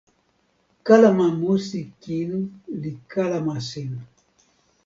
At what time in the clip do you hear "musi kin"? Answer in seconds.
1.39-2.31